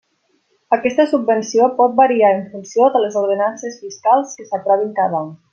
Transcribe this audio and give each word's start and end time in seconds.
Aquesta 0.77 1.05
subvenció 1.11 1.67
pot 1.81 1.93
variar 2.01 2.33
en 2.39 2.43
funció 2.55 2.89
de 2.97 3.05
les 3.07 3.21
ordenances 3.25 3.81
fiscals 3.85 4.37
que 4.41 4.51
s'aprovin 4.53 4.99
cada 5.03 5.25
any. 5.25 5.35